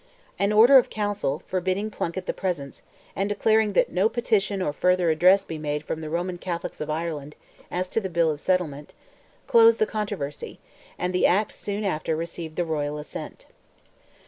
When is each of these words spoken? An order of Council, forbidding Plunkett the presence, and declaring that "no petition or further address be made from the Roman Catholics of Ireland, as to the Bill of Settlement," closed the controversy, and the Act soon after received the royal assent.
An 0.39 0.51
order 0.51 0.79
of 0.79 0.89
Council, 0.89 1.43
forbidding 1.45 1.91
Plunkett 1.91 2.25
the 2.25 2.33
presence, 2.33 2.81
and 3.15 3.29
declaring 3.29 3.73
that 3.73 3.91
"no 3.91 4.09
petition 4.09 4.59
or 4.59 4.73
further 4.73 5.11
address 5.11 5.45
be 5.45 5.59
made 5.59 5.83
from 5.83 6.01
the 6.01 6.09
Roman 6.09 6.39
Catholics 6.39 6.81
of 6.81 6.89
Ireland, 6.89 7.35
as 7.69 7.87
to 7.89 8.01
the 8.01 8.09
Bill 8.09 8.31
of 8.31 8.41
Settlement," 8.41 8.95
closed 9.45 9.77
the 9.77 9.85
controversy, 9.85 10.59
and 10.97 11.13
the 11.13 11.27
Act 11.27 11.51
soon 11.51 11.83
after 11.83 12.15
received 12.15 12.55
the 12.55 12.65
royal 12.65 12.97
assent. 12.97 13.45